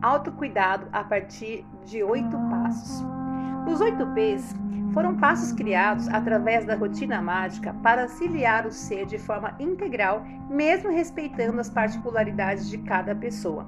autocuidado 0.00 0.86
a 0.92 1.02
partir 1.04 1.64
de 1.84 2.02
oito 2.02 2.36
passos. 2.50 3.04
Os 3.66 3.80
oito 3.80 4.06
P's 4.08 4.54
foram 4.92 5.16
passos 5.16 5.52
criados 5.52 6.08
através 6.08 6.64
da 6.64 6.74
rotina 6.74 7.20
mágica 7.20 7.74
para 7.82 8.02
auxiliar 8.02 8.66
o 8.66 8.72
ser 8.72 9.06
de 9.06 9.18
forma 9.18 9.54
integral, 9.58 10.24
mesmo 10.48 10.90
respeitando 10.90 11.60
as 11.60 11.68
particularidades 11.68 12.68
de 12.68 12.78
cada 12.78 13.14
pessoa. 13.14 13.66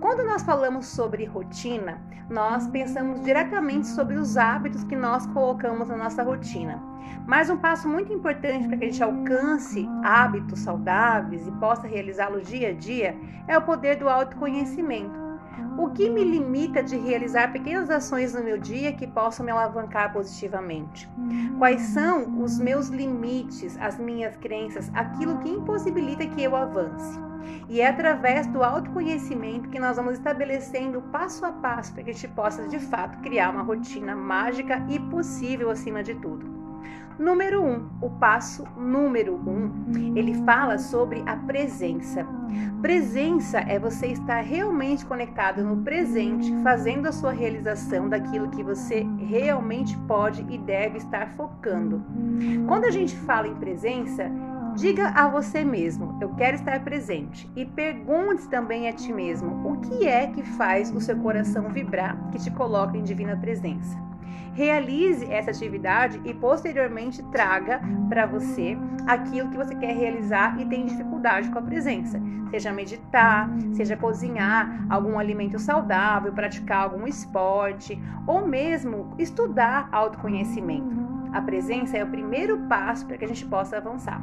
Quando 0.00 0.24
nós 0.24 0.42
falamos 0.42 0.86
sobre 0.86 1.24
rotina, 1.24 2.00
nós 2.28 2.66
pensamos 2.68 3.22
diretamente 3.22 3.86
sobre 3.88 4.16
os 4.16 4.36
hábitos 4.36 4.84
que 4.84 4.96
nós 4.96 5.26
colocamos 5.26 5.88
na 5.88 5.96
nossa 5.96 6.22
rotina. 6.22 6.80
Mas 7.26 7.50
um 7.50 7.56
passo 7.56 7.88
muito 7.88 8.12
importante 8.12 8.66
para 8.68 8.76
que 8.76 8.84
a 8.84 8.88
gente 8.88 9.02
alcance 9.02 9.88
hábitos 10.04 10.60
saudáveis 10.60 11.46
e 11.46 11.52
possa 11.52 11.86
realizá-los 11.86 12.46
dia 12.46 12.68
a 12.68 12.72
dia 12.72 13.16
é 13.48 13.58
o 13.58 13.62
poder 13.62 13.96
do 13.96 14.08
autoconhecimento. 14.08 15.29
O 15.80 15.88
que 15.88 16.10
me 16.10 16.22
limita 16.22 16.82
de 16.82 16.94
realizar 16.98 17.52
pequenas 17.52 17.88
ações 17.88 18.34
no 18.34 18.44
meu 18.44 18.58
dia 18.58 18.92
que 18.92 19.06
possam 19.06 19.46
me 19.46 19.50
alavancar 19.50 20.12
positivamente? 20.12 21.08
Quais 21.56 21.80
são 21.80 22.42
os 22.42 22.58
meus 22.58 22.88
limites, 22.88 23.78
as 23.80 23.98
minhas 23.98 24.36
crenças, 24.36 24.90
aquilo 24.92 25.38
que 25.38 25.48
impossibilita 25.48 26.26
que 26.26 26.42
eu 26.42 26.54
avance? 26.54 27.18
E 27.66 27.80
é 27.80 27.88
através 27.88 28.46
do 28.46 28.62
autoconhecimento 28.62 29.70
que 29.70 29.80
nós 29.80 29.96
vamos 29.96 30.18
estabelecendo 30.18 31.00
passo 31.10 31.46
a 31.46 31.50
passo 31.50 31.94
para 31.94 32.02
que 32.02 32.10
a 32.10 32.12
gente 32.12 32.28
possa 32.28 32.68
de 32.68 32.78
fato 32.78 33.18
criar 33.20 33.48
uma 33.48 33.62
rotina 33.62 34.14
mágica 34.14 34.84
e 34.86 35.00
possível 35.00 35.70
acima 35.70 36.02
de 36.02 36.14
tudo. 36.14 36.59
Número 37.20 37.62
1, 37.62 37.66
um, 37.66 37.90
o 38.00 38.08
passo 38.08 38.64
número 38.78 39.34
1, 39.34 39.50
um, 39.50 40.16
ele 40.16 40.32
fala 40.42 40.78
sobre 40.78 41.22
a 41.26 41.36
presença. 41.36 42.26
Presença 42.80 43.58
é 43.58 43.78
você 43.78 44.06
estar 44.06 44.40
realmente 44.40 45.04
conectado 45.04 45.62
no 45.62 45.82
presente, 45.82 46.50
fazendo 46.62 47.06
a 47.06 47.12
sua 47.12 47.30
realização 47.30 48.08
daquilo 48.08 48.48
que 48.48 48.62
você 48.62 49.06
realmente 49.18 49.98
pode 50.08 50.46
e 50.48 50.56
deve 50.56 50.96
estar 50.96 51.28
focando. 51.32 52.02
Quando 52.66 52.86
a 52.86 52.90
gente 52.90 53.14
fala 53.14 53.46
em 53.46 53.54
presença, 53.54 54.30
Diga 54.76 55.08
a 55.08 55.28
você 55.28 55.64
mesmo: 55.64 56.16
Eu 56.22 56.28
quero 56.36 56.54
estar 56.54 56.78
presente. 56.84 57.50
E 57.56 57.66
pergunte 57.66 58.48
também 58.48 58.88
a 58.88 58.92
ti 58.92 59.12
mesmo: 59.12 59.68
O 59.68 59.80
que 59.80 60.06
é 60.06 60.28
que 60.28 60.44
faz 60.44 60.94
o 60.94 61.00
seu 61.00 61.16
coração 61.16 61.68
vibrar, 61.70 62.30
que 62.30 62.38
te 62.38 62.52
coloca 62.52 62.96
em 62.96 63.02
divina 63.02 63.36
presença? 63.36 64.09
Realize 64.52 65.24
essa 65.30 65.50
atividade 65.50 66.20
e 66.24 66.34
posteriormente 66.34 67.22
traga 67.30 67.80
para 68.08 68.26
você 68.26 68.76
aquilo 69.06 69.48
que 69.50 69.56
você 69.56 69.74
quer 69.74 69.96
realizar 69.96 70.60
e 70.60 70.66
tem 70.66 70.86
dificuldade 70.86 71.48
com 71.50 71.58
a 71.58 71.62
presença. 71.62 72.20
Seja 72.50 72.72
meditar, 72.72 73.48
seja 73.72 73.96
cozinhar 73.96 74.84
algum 74.88 75.18
alimento 75.18 75.58
saudável, 75.58 76.32
praticar 76.32 76.82
algum 76.82 77.06
esporte 77.06 78.00
ou 78.26 78.46
mesmo 78.46 79.14
estudar 79.18 79.88
autoconhecimento. 79.92 81.08
A 81.32 81.40
presença 81.40 81.96
é 81.96 82.02
o 82.02 82.10
primeiro 82.10 82.58
passo 82.68 83.06
para 83.06 83.16
que 83.16 83.24
a 83.24 83.28
gente 83.28 83.46
possa 83.46 83.76
avançar. 83.76 84.20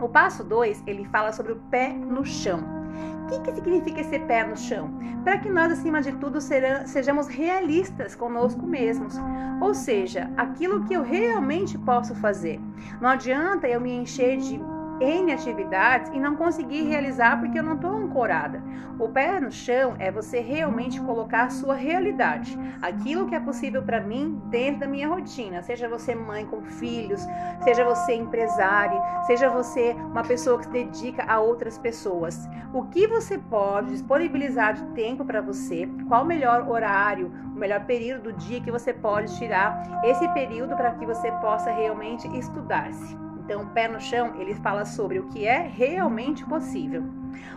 O 0.00 0.08
passo 0.08 0.44
2, 0.44 0.84
ele 0.86 1.04
fala 1.06 1.32
sobre 1.32 1.52
o 1.52 1.56
pé 1.70 1.92
no 1.92 2.24
chão. 2.24 2.75
O 3.22 3.26
que, 3.28 3.40
que 3.40 3.54
significa 3.54 4.00
esse 4.00 4.18
pé 4.20 4.46
no 4.46 4.56
chão? 4.56 4.90
Para 5.24 5.38
que 5.38 5.50
nós, 5.50 5.72
acima 5.72 6.00
de 6.00 6.12
tudo, 6.12 6.40
sejamos 6.40 7.26
realistas 7.26 8.14
conosco 8.14 8.64
mesmos. 8.66 9.14
Ou 9.60 9.74
seja, 9.74 10.30
aquilo 10.36 10.84
que 10.84 10.94
eu 10.94 11.02
realmente 11.02 11.76
posso 11.78 12.14
fazer. 12.14 12.60
Não 13.00 13.08
adianta 13.08 13.66
eu 13.66 13.80
me 13.80 13.92
encher 13.92 14.36
de 14.36 14.60
N 15.00 15.32
atividades 15.32 16.10
e 16.14 16.18
não 16.18 16.36
conseguir 16.36 16.84
realizar 16.84 17.38
porque 17.38 17.58
eu 17.58 17.62
não 17.62 17.74
estou 17.74 17.92
ancorada. 17.92 18.62
O 18.98 19.08
pé 19.08 19.38
no 19.38 19.50
chão 19.50 19.94
é 19.98 20.10
você 20.10 20.40
realmente 20.40 20.98
colocar 21.00 21.44
a 21.44 21.50
sua 21.50 21.74
realidade, 21.74 22.58
aquilo 22.80 23.26
que 23.26 23.34
é 23.34 23.40
possível 23.40 23.82
para 23.82 24.00
mim 24.00 24.40
dentro 24.46 24.80
da 24.80 24.86
minha 24.86 25.06
rotina. 25.06 25.62
Seja 25.62 25.86
você 25.86 26.14
mãe 26.14 26.46
com 26.46 26.62
filhos, 26.62 27.26
seja 27.62 27.84
você 27.84 28.14
empresária, 28.14 28.98
seja 29.26 29.50
você 29.50 29.92
uma 29.92 30.22
pessoa 30.22 30.58
que 30.58 30.64
se 30.64 30.70
dedica 30.70 31.24
a 31.24 31.40
outras 31.40 31.76
pessoas. 31.76 32.48
O 32.72 32.84
que 32.84 33.06
você 33.06 33.36
pode 33.36 33.90
disponibilizar 33.90 34.72
de 34.72 34.84
tempo 34.94 35.26
para 35.26 35.42
você? 35.42 35.86
Qual 36.08 36.22
o 36.22 36.26
melhor 36.26 36.66
horário, 36.66 37.30
o 37.54 37.58
melhor 37.58 37.84
período 37.84 38.32
do 38.32 38.32
dia 38.32 38.62
que 38.62 38.70
você 38.70 38.94
pode 38.94 39.36
tirar 39.36 40.00
esse 40.04 40.26
período 40.30 40.74
para 40.74 40.92
que 40.92 41.04
você 41.04 41.30
possa 41.32 41.70
realmente 41.70 42.26
estudar-se? 42.36 43.25
Então, 43.46 43.64
pé 43.68 43.86
no 43.86 44.00
chão, 44.00 44.32
ele 44.40 44.54
fala 44.54 44.84
sobre 44.84 45.20
o 45.20 45.28
que 45.28 45.46
é 45.46 45.70
realmente 45.72 46.44
possível. 46.44 47.04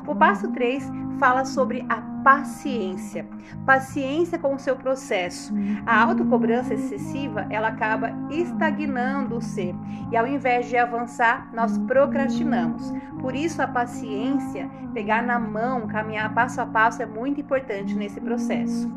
O 0.06 0.14
passo 0.14 0.52
3 0.52 0.88
fala 1.18 1.44
sobre 1.46 1.84
a 1.90 2.00
paciência. 2.24 3.28
Paciência 3.66 4.38
com 4.38 4.54
o 4.54 4.60
seu 4.60 4.76
processo. 4.76 5.52
A 5.88 6.04
autocobrança 6.04 6.76
excessiva, 6.76 7.48
ela 7.50 7.70
acaba 7.70 8.12
estagnando 8.30 9.38
o 9.38 9.42
ser. 9.42 9.74
E 10.12 10.16
ao 10.16 10.28
invés 10.28 10.70
de 10.70 10.78
avançar, 10.78 11.50
nós 11.54 11.76
procrastinamos. 11.80 12.94
Por 13.20 13.36
isso 13.36 13.60
a 13.60 13.68
paciência, 13.68 14.70
pegar 14.94 15.24
na 15.24 15.40
mão, 15.40 15.88
caminhar 15.88 16.32
passo 16.36 16.62
a 16.62 16.68
passo 16.68 17.02
é 17.02 17.08
muito 17.08 17.42
importante 17.42 17.96
nesse 17.96 18.22
processo. 18.22 18.88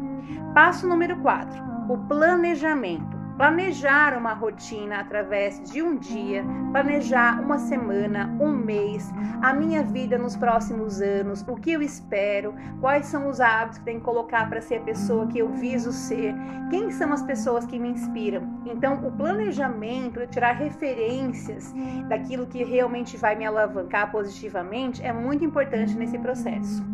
Passo 0.53 0.87
número 0.87 1.17
4, 1.21 1.59
o 1.89 1.97
planejamento. 2.07 3.12
Planejar 3.37 4.17
uma 4.17 4.35
rotina 4.35 5.01
através 5.01 5.61
de 5.71 5.83
um 5.83 5.97
dia, 5.97 6.45
planejar 6.71 7.41
uma 7.41 7.59
semana, 7.59 8.27
um 8.41 8.53
mês, 8.53 9.11
a 9.41 9.55
minha 9.55 9.83
vida 9.83 10.19
nos 10.19 10.37
próximos 10.37 11.01
anos, 11.01 11.45
o 11.49 11.57
que 11.57 11.73
eu 11.73 11.83
espero, 11.83 12.55
quais 12.81 13.07
são 13.07 13.29
os 13.29 13.41
hábitos 13.41 13.79
que 13.79 13.85
tenho 13.85 14.01
que 14.01 14.05
colocar 14.05 14.49
para 14.49 14.61
ser 14.61 14.77
a 14.77 14.83
pessoa 14.83 15.27
que 15.27 15.39
eu 15.39 15.49
viso 15.49 15.93
ser, 15.93 16.35
quem 16.71 16.91
são 16.91 17.13
as 17.13 17.23
pessoas 17.23 17.65
que 17.65 17.79
me 17.79 17.89
inspiram. 17.89 18.43
Então, 18.67 19.07
o 19.07 19.11
planejamento, 19.11 20.27
tirar 20.27 20.53
referências 20.53 21.75
daquilo 22.09 22.47
que 22.47 22.63
realmente 22.63 23.17
vai 23.17 23.35
me 23.35 23.47
alavancar 23.47 24.13
positivamente 24.13 25.03
é 25.03 25.13
muito 25.13 25.45
importante 25.45 25.97
nesse 25.97 26.19
processo. 26.19 26.85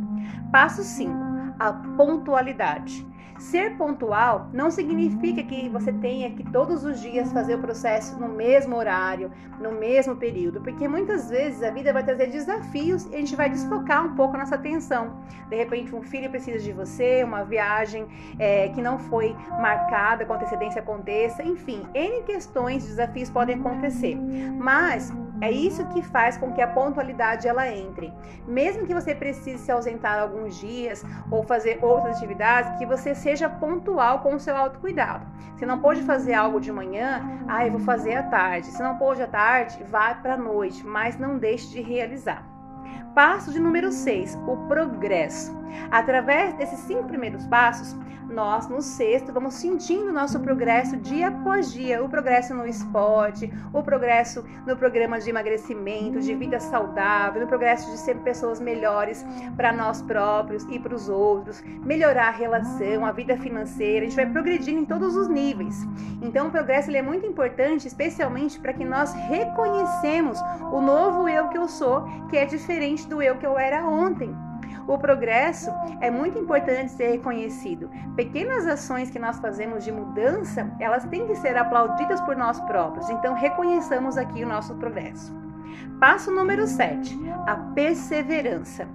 Passo 0.50 0.82
5: 0.82 1.12
a 1.58 1.72
pontualidade. 1.72 3.06
Ser 3.38 3.76
pontual 3.76 4.48
não 4.52 4.70
significa 4.70 5.42
que 5.42 5.68
você 5.68 5.92
tenha 5.92 6.30
que 6.30 6.42
todos 6.50 6.84
os 6.84 7.00
dias 7.00 7.32
fazer 7.32 7.54
o 7.54 7.60
processo 7.60 8.18
no 8.18 8.28
mesmo 8.28 8.76
horário, 8.76 9.30
no 9.60 9.72
mesmo 9.72 10.16
período, 10.16 10.60
porque 10.60 10.88
muitas 10.88 11.30
vezes 11.30 11.62
a 11.62 11.70
vida 11.70 11.92
vai 11.92 12.02
trazer 12.02 12.26
desafios 12.26 13.06
e 13.06 13.14
a 13.14 13.18
gente 13.18 13.36
vai 13.36 13.48
desfocar 13.48 14.04
um 14.04 14.14
pouco 14.16 14.34
a 14.34 14.40
nossa 14.40 14.56
atenção. 14.56 15.20
De 15.48 15.56
repente, 15.56 15.94
um 15.94 16.02
filho 16.02 16.28
precisa 16.28 16.58
de 16.58 16.72
você, 16.72 17.22
uma 17.22 17.44
viagem 17.44 18.06
é, 18.38 18.68
que 18.70 18.82
não 18.82 18.98
foi 18.98 19.36
marcada 19.60 20.24
com 20.24 20.34
antecedência 20.34 20.80
aconteça, 20.80 21.42
enfim, 21.42 21.82
N 21.94 22.22
questões, 22.24 22.84
desafios 22.84 23.30
podem 23.30 23.56
acontecer. 23.56 24.16
Mas 24.58 25.12
é 25.40 25.50
isso 25.50 25.86
que 25.88 26.02
faz 26.02 26.36
com 26.36 26.52
que 26.52 26.60
a 26.60 26.66
pontualidade 26.66 27.46
ela 27.46 27.68
entre. 27.68 28.12
Mesmo 28.46 28.86
que 28.86 28.94
você 28.94 29.14
precise 29.14 29.64
se 29.64 29.70
ausentar 29.70 30.18
alguns 30.18 30.58
dias 30.58 31.04
ou 31.30 31.42
fazer 31.42 31.78
outras 31.82 32.16
atividades, 32.16 32.78
que 32.78 32.86
você 32.86 33.14
seja 33.14 33.48
pontual 33.48 34.20
com 34.20 34.34
o 34.34 34.40
seu 34.40 34.56
autocuidado. 34.56 35.26
Se 35.56 35.66
não 35.66 35.80
pode 35.80 36.02
fazer 36.02 36.34
algo 36.34 36.60
de 36.60 36.72
manhã, 36.72 37.22
ah, 37.46 37.64
eu 37.66 37.72
vou 37.72 37.80
fazer 37.80 38.14
à 38.14 38.22
tarde. 38.22 38.66
Se 38.66 38.82
não 38.82 38.96
pode 38.96 39.22
à 39.22 39.26
tarde, 39.26 39.82
vá 39.84 40.14
para 40.14 40.34
a 40.34 40.38
noite, 40.38 40.84
mas 40.86 41.18
não 41.18 41.38
deixe 41.38 41.68
de 41.70 41.80
realizar. 41.80 42.44
Passo 43.18 43.50
de 43.50 43.58
número 43.58 43.90
6, 43.90 44.38
o 44.46 44.56
progresso. 44.68 45.52
Através 45.90 46.54
desses 46.54 46.78
cinco 46.78 47.02
primeiros 47.08 47.44
passos, 47.48 47.96
nós 48.28 48.68
no 48.68 48.82
sexto 48.82 49.32
vamos 49.32 49.54
sentindo 49.54 50.10
o 50.10 50.12
nosso 50.12 50.38
progresso 50.40 50.96
dia 50.96 51.28
após 51.28 51.72
dia, 51.72 52.04
o 52.04 52.08
progresso 52.08 52.54
no 52.54 52.66
esporte, 52.66 53.52
o 53.72 53.82
progresso 53.82 54.44
no 54.66 54.76
programa 54.76 55.18
de 55.18 55.30
emagrecimento, 55.30 56.20
de 56.20 56.34
vida 56.34 56.60
saudável, 56.60 57.40
no 57.40 57.48
progresso 57.48 57.90
de 57.90 57.98
ser 57.98 58.16
pessoas 58.18 58.60
melhores 58.60 59.24
para 59.56 59.72
nós 59.72 60.02
próprios 60.02 60.64
e 60.70 60.78
para 60.78 60.94
os 60.94 61.08
outros, 61.08 61.62
melhorar 61.84 62.28
a 62.28 62.32
relação, 62.32 63.04
a 63.04 63.12
vida 63.12 63.36
financeira, 63.38 64.04
a 64.04 64.08
gente 64.08 64.16
vai 64.16 64.30
progredindo 64.30 64.80
em 64.80 64.84
todos 64.84 65.16
os 65.16 65.28
níveis. 65.28 65.86
Então 66.20 66.48
o 66.48 66.50
progresso 66.50 66.90
ele 66.90 66.98
é 66.98 67.02
muito 67.02 67.26
importante, 67.26 67.88
especialmente 67.88 68.60
para 68.60 68.72
que 68.72 68.84
nós 68.84 69.12
reconhecemos 69.14 70.38
o 70.70 70.80
novo 70.80 71.28
eu 71.28 71.48
que 71.48 71.56
eu 71.56 71.66
sou, 71.66 72.06
que 72.28 72.36
é 72.36 72.44
diferente 72.44 73.07
do 73.08 73.22
eu 73.22 73.36
que 73.36 73.46
eu 73.46 73.58
era 73.58 73.84
ontem. 73.84 74.34
O 74.86 74.96
progresso 74.96 75.70
é 76.00 76.10
muito 76.10 76.38
importante 76.38 76.92
ser 76.92 77.10
reconhecido. 77.10 77.90
Pequenas 78.16 78.66
ações 78.66 79.10
que 79.10 79.18
nós 79.18 79.38
fazemos 79.38 79.84
de 79.84 79.92
mudança, 79.92 80.70
elas 80.80 81.04
têm 81.04 81.26
que 81.26 81.36
ser 81.36 81.56
aplaudidas 81.56 82.20
por 82.22 82.36
nós 82.36 82.58
próprios. 82.62 83.08
Então, 83.10 83.34
reconheçamos 83.34 84.16
aqui 84.16 84.42
o 84.42 84.48
nosso 84.48 84.74
progresso. 84.76 85.36
Passo 86.00 86.30
número 86.30 86.66
7, 86.66 87.18
a 87.46 87.56
perseverança. 87.74 88.88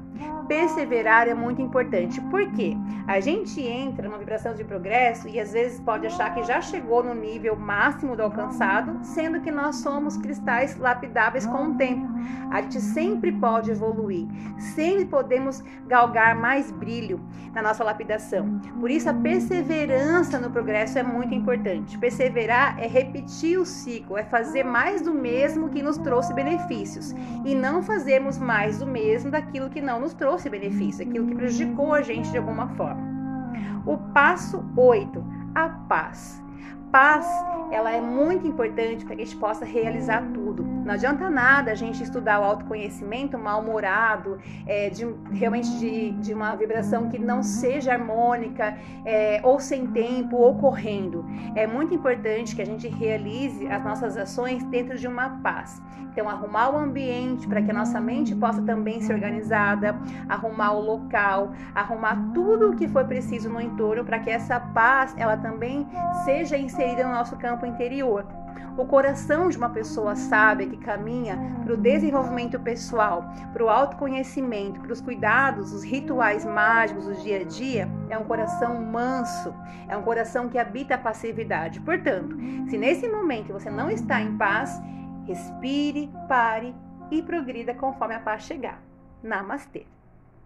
Perseverar 0.48 1.28
é 1.28 1.34
muito 1.34 1.62
importante. 1.62 2.22
Por 2.22 2.52
quê? 2.52 2.76
A 3.08 3.20
gente 3.20 3.62
entra 3.62 4.08
numa 4.08 4.18
vibração 4.18 4.54
de 4.54 4.64
progresso 4.64 5.28
e 5.28 5.40
às 5.40 5.52
vezes 5.54 5.80
pode 5.80 6.08
achar 6.08 6.34
que 6.34 6.44
já 6.44 6.62
chegou 6.62 7.04
no 7.04 7.14
nível 7.14 7.56
máximo 7.56 8.16
do 8.16 8.24
alcançado, 8.24 9.00
sendo 9.04 9.42
que 9.42 9.52
nós 9.52 9.78
somos 9.78 10.18
cristais 10.18 10.78
lapidáveis 10.78 11.46
com 11.46 11.70
o 11.70 11.76
tempo. 11.76 12.08
A 12.52 12.62
gente 12.62 12.80
sempre 12.80 13.32
pode 13.32 13.72
evoluir, 13.72 14.28
sempre 14.58 15.06
podemos 15.06 15.64
galgar 15.88 16.36
mais 16.36 16.72
brilho 16.72 17.20
na 17.54 17.62
nossa 17.62 17.84
lapidação. 17.84 18.60
Por 18.80 18.90
isso, 18.90 19.10
a 19.10 19.14
perseverança 19.14 20.40
no 20.40 20.50
progresso 20.50 20.98
é 20.98 21.04
muito 21.04 21.34
importante. 21.34 21.98
Perseverar 21.98 22.80
é 22.80 22.88
repetir 22.88 23.60
o 23.60 23.66
ciclo, 23.66 24.18
é 24.18 24.24
fazer 24.24 24.64
mais 24.64 25.02
do 25.02 25.14
mesmo 25.14 25.70
que 25.70 25.84
nos 25.84 25.98
trouxe 25.98 26.34
benefícios 26.34 27.14
e 27.46 27.54
não 27.54 27.84
fazermos 27.84 28.38
mais 28.38 28.80
do 28.80 28.88
mesmo 28.88 29.30
daquilo 29.30 29.70
que 29.70 29.82
não 29.82 30.00
nos 30.00 30.14
trouxe 30.34 30.50
benefício, 30.50 31.08
aquilo 31.08 31.28
que 31.28 31.36
prejudicou 31.36 31.94
a 31.94 32.02
gente 32.02 32.32
de 32.32 32.38
alguma 32.40 32.68
forma. 32.70 33.04
O 33.86 33.98
passo 34.14 34.66
8, 34.76 35.24
a 35.54 35.70
paz 35.70 36.44
paz, 36.94 37.28
ela 37.72 37.92
é 37.92 38.00
muito 38.00 38.46
importante 38.46 39.04
para 39.04 39.16
que 39.16 39.24
a 39.24 39.26
gente 39.26 39.38
possa 39.38 39.66
realizar 39.66 40.22
tudo. 40.32 40.64
Não 40.64 40.94
adianta 40.94 41.28
nada 41.28 41.72
a 41.72 41.76
gente 41.76 42.04
estudar 42.04 42.40
o 42.40 42.44
autoconhecimento 42.44 43.36
mal-humorado, 43.36 44.38
é, 44.68 44.92
de, 44.92 45.08
realmente 45.32 45.72
de, 45.80 46.12
de, 46.12 46.36
uma 46.36 46.56
vibração 46.56 47.10
que 47.10 47.18
não 47.18 47.42
seja 47.42 47.94
harmônica, 47.94 48.78
é, 49.04 49.42
ou 49.44 49.60
sem 49.60 49.88
tempo, 49.88 50.36
ou 50.36 50.54
correndo. 50.60 51.26
É 51.56 51.66
muito 51.66 51.96
importante 51.96 52.56
que 52.56 52.62
a 52.62 52.66
gente 52.66 52.88
realize 52.88 53.66
as 53.68 53.84
nossas 53.84 54.16
ações 54.16 54.64
dentro 54.66 54.96
de 54.96 55.08
uma 55.08 55.42
paz. 55.42 55.82
Então, 56.12 56.30
arrumar 56.30 56.70
o 56.70 56.78
ambiente 56.78 57.48
para 57.48 57.60
que 57.60 57.72
a 57.72 57.74
nossa 57.74 58.00
mente 58.00 58.36
possa 58.36 58.62
também 58.62 59.02
ser 59.02 59.14
organizada, 59.14 60.00
arrumar 60.30 60.74
o 60.74 60.80
local, 60.80 61.54
arrumar 61.74 62.16
tudo 62.36 62.70
o 62.70 62.76
que 62.76 62.88
for 62.88 63.04
preciso 63.06 63.50
no 63.50 63.60
entorno 63.60 64.06
para 64.06 64.20
que 64.20 64.30
essa 64.30 64.60
paz 64.60 65.16
ela 65.18 65.36
também 65.36 65.88
seja 66.24 66.56
inserida 66.56 66.83
inserida 66.84 67.08
no 67.08 67.14
nosso 67.14 67.38
campo 67.38 67.66
interior. 67.66 68.26
O 68.78 68.86
coração 68.86 69.50
de 69.50 69.58
uma 69.58 69.70
pessoa 69.70 70.16
sábia 70.16 70.68
que 70.68 70.78
caminha 70.78 71.38
para 71.64 71.74
o 71.74 71.78
desenvolvimento 71.78 72.60
pessoal, 72.60 73.24
para 73.54 73.64
o 73.64 73.70
autoconhecimento, 73.70 74.80
para 74.80 74.92
os 74.92 75.00
cuidados, 75.00 75.72
os 75.72 75.84
rituais 75.84 76.44
mágicos 76.44 77.06
do 77.06 77.14
dia 77.22 77.42
a 77.42 77.44
dia, 77.44 77.88
é 78.10 78.18
um 78.18 78.24
coração 78.24 78.84
manso, 78.84 79.54
é 79.88 79.96
um 79.96 80.02
coração 80.02 80.50
que 80.50 80.58
habita 80.58 80.96
a 80.96 80.98
passividade. 80.98 81.80
Portanto, 81.82 82.36
se 82.68 82.78
nesse 82.78 83.08
momento 83.08 83.54
você 83.54 83.70
não 83.70 83.92
está 83.92 84.20
em 84.20 84.36
paz, 84.38 84.82
respire, 85.28 86.12
pare 86.28 86.76
e 87.12 87.22
progrida 87.22 87.76
conforme 87.76 88.16
a 88.16 88.20
paz 88.20 88.44
chegar. 88.44 88.82
Namastê! 89.22 89.86